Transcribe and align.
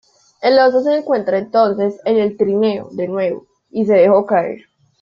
El 0.41 0.57
oso 0.57 0.81
se 0.81 0.95
encuentra 0.97 1.37
entonces 1.37 2.01
en 2.05 2.17
el 2.17 2.35
trineo 2.35 2.89
de 2.91 3.07
nuevo 3.07 3.45
y 3.69 3.85
se 3.85 3.93
dejó 3.93 4.25
caer. 4.25 4.61